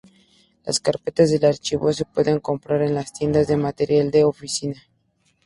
Las 0.65 0.79
carpetas 0.79 1.29
de 1.29 1.45
archivo 1.47 1.93
se 1.93 2.05
pueden 2.05 2.39
comprar 2.39 2.81
en 2.81 2.95
las 2.95 3.13
tiendas 3.13 3.45
de 3.45 3.55
material 3.55 4.09
de 4.09 4.23
oficina. 4.23 4.81